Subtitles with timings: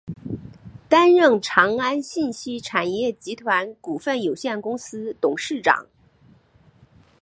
[0.89, 5.85] 担任长安信息产业集团股份有限公司董事长。